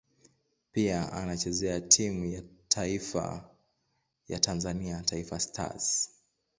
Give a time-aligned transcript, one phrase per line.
[0.71, 3.49] Pia anachezea timu ya taifa
[4.27, 6.09] ya Tanzania Taifa Stars.